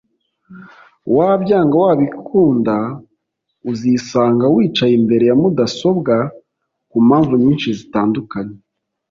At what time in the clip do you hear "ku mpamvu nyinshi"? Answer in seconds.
6.89-7.69